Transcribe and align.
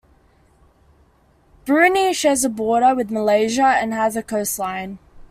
Brunei 1.63 2.11
shares 2.11 2.43
a 2.43 2.49
border 2.49 2.95
with 2.95 3.11
Malaysia 3.11 3.61
and 3.65 3.93
has 3.93 4.15
a 4.15 4.23
coastline. 4.23 4.97